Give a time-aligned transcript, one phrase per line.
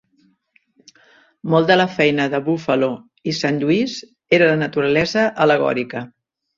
[1.55, 2.91] Molt de la feina de Buffalo
[3.31, 4.01] i Sant Lluís
[4.43, 6.09] era de naturalesa al·legòrica.